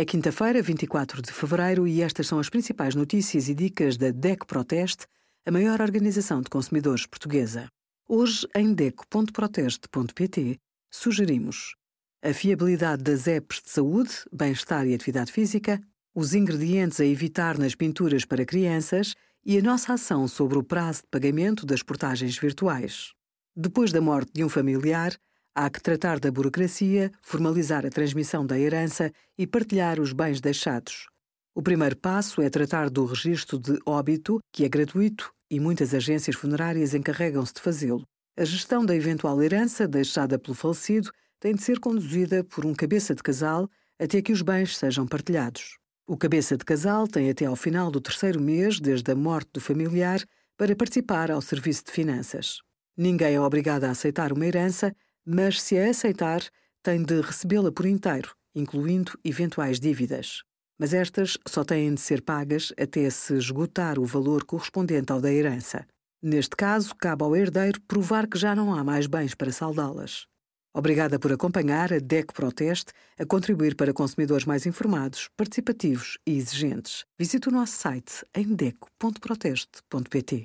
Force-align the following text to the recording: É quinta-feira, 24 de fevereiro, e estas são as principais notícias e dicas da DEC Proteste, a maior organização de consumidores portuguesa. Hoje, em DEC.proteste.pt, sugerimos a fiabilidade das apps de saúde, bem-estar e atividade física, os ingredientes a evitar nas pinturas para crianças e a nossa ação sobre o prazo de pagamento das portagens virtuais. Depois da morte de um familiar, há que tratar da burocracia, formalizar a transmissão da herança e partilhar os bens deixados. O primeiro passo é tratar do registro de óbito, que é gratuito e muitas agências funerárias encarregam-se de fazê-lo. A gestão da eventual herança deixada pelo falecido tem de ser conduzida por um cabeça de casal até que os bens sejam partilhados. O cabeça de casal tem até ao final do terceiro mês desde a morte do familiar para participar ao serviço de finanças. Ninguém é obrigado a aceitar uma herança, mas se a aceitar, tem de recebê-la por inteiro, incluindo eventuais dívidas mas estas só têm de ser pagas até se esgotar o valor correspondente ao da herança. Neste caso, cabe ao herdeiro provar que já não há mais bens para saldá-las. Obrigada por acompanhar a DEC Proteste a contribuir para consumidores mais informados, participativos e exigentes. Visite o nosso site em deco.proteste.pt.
É 0.00 0.04
quinta-feira, 0.04 0.62
24 0.62 1.20
de 1.20 1.32
fevereiro, 1.32 1.84
e 1.84 2.02
estas 2.02 2.28
são 2.28 2.38
as 2.38 2.48
principais 2.48 2.94
notícias 2.94 3.48
e 3.48 3.54
dicas 3.54 3.96
da 3.96 4.12
DEC 4.12 4.46
Proteste, 4.46 5.08
a 5.44 5.50
maior 5.50 5.80
organização 5.80 6.40
de 6.40 6.48
consumidores 6.48 7.04
portuguesa. 7.04 7.68
Hoje, 8.08 8.46
em 8.54 8.72
DEC.proteste.pt, 8.72 10.56
sugerimos 10.88 11.74
a 12.22 12.32
fiabilidade 12.32 13.02
das 13.02 13.26
apps 13.26 13.60
de 13.60 13.70
saúde, 13.70 14.12
bem-estar 14.32 14.86
e 14.86 14.94
atividade 14.94 15.32
física, 15.32 15.80
os 16.14 16.32
ingredientes 16.32 17.00
a 17.00 17.04
evitar 17.04 17.58
nas 17.58 17.74
pinturas 17.74 18.24
para 18.24 18.46
crianças 18.46 19.16
e 19.44 19.58
a 19.58 19.62
nossa 19.62 19.94
ação 19.94 20.28
sobre 20.28 20.58
o 20.58 20.62
prazo 20.62 21.00
de 21.00 21.08
pagamento 21.10 21.66
das 21.66 21.82
portagens 21.82 22.38
virtuais. 22.38 23.14
Depois 23.56 23.90
da 23.90 24.00
morte 24.00 24.30
de 24.32 24.44
um 24.44 24.48
familiar, 24.48 25.18
há 25.54 25.68
que 25.68 25.80
tratar 25.80 26.18
da 26.20 26.30
burocracia, 26.30 27.10
formalizar 27.20 27.84
a 27.84 27.90
transmissão 27.90 28.46
da 28.46 28.58
herança 28.58 29.12
e 29.36 29.46
partilhar 29.46 30.00
os 30.00 30.12
bens 30.12 30.40
deixados. 30.40 31.06
O 31.54 31.62
primeiro 31.62 31.96
passo 31.96 32.40
é 32.40 32.48
tratar 32.48 32.88
do 32.88 33.04
registro 33.04 33.58
de 33.58 33.78
óbito, 33.84 34.38
que 34.52 34.64
é 34.64 34.68
gratuito 34.68 35.32
e 35.50 35.58
muitas 35.58 35.94
agências 35.94 36.36
funerárias 36.36 36.94
encarregam-se 36.94 37.54
de 37.54 37.60
fazê-lo. 37.60 38.04
A 38.36 38.44
gestão 38.44 38.86
da 38.86 38.94
eventual 38.94 39.42
herança 39.42 39.88
deixada 39.88 40.38
pelo 40.38 40.54
falecido 40.54 41.10
tem 41.40 41.54
de 41.54 41.62
ser 41.62 41.80
conduzida 41.80 42.44
por 42.44 42.64
um 42.64 42.74
cabeça 42.74 43.14
de 43.14 43.22
casal 43.22 43.68
até 43.98 44.22
que 44.22 44.32
os 44.32 44.42
bens 44.42 44.76
sejam 44.76 45.06
partilhados. 45.06 45.76
O 46.06 46.16
cabeça 46.16 46.56
de 46.56 46.64
casal 46.64 47.06
tem 47.06 47.28
até 47.28 47.46
ao 47.46 47.56
final 47.56 47.90
do 47.90 48.00
terceiro 48.00 48.40
mês 48.40 48.78
desde 48.78 49.10
a 49.10 49.16
morte 49.16 49.50
do 49.54 49.60
familiar 49.60 50.22
para 50.56 50.74
participar 50.76 51.30
ao 51.30 51.42
serviço 51.42 51.84
de 51.84 51.92
finanças. 51.92 52.58
Ninguém 52.96 53.34
é 53.34 53.40
obrigado 53.40 53.84
a 53.84 53.90
aceitar 53.90 54.32
uma 54.32 54.46
herança, 54.46 54.94
mas 55.28 55.60
se 55.60 55.78
a 55.78 55.90
aceitar, 55.90 56.42
tem 56.82 57.02
de 57.02 57.20
recebê-la 57.20 57.70
por 57.70 57.86
inteiro, 57.86 58.34
incluindo 58.54 59.12
eventuais 59.24 59.78
dívidas 59.78 60.42
mas 60.78 60.94
estas 60.94 61.36
só 61.46 61.64
têm 61.64 61.92
de 61.92 62.00
ser 62.00 62.22
pagas 62.22 62.72
até 62.80 63.10
se 63.10 63.34
esgotar 63.34 63.98
o 63.98 64.04
valor 64.04 64.44
correspondente 64.44 65.10
ao 65.10 65.20
da 65.20 65.32
herança. 65.32 65.84
Neste 66.22 66.54
caso, 66.56 66.94
cabe 66.94 67.24
ao 67.24 67.34
herdeiro 67.34 67.80
provar 67.82 68.28
que 68.28 68.38
já 68.38 68.54
não 68.54 68.74
há 68.74 68.84
mais 68.84 69.06
bens 69.06 69.34
para 69.34 69.52
saldá-las. 69.52 70.26
Obrigada 70.74 71.18
por 71.18 71.32
acompanhar 71.32 71.92
a 71.92 71.98
DEC 71.98 72.32
Proteste 72.32 72.92
a 73.18 73.26
contribuir 73.26 73.74
para 73.74 73.92
consumidores 73.92 74.44
mais 74.44 74.66
informados, 74.66 75.28
participativos 75.36 76.18
e 76.26 76.36
exigentes. 76.36 77.04
Visite 77.18 77.48
o 77.48 77.52
nosso 77.52 77.72
site 77.72 78.24
em 78.34 78.54
deco.proteste.pt. 78.54 80.44